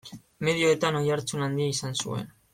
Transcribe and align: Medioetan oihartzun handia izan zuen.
Medioetan 0.47 0.97
oihartzun 1.01 1.45
handia 1.49 1.69
izan 1.75 1.95
zuen. 2.03 2.29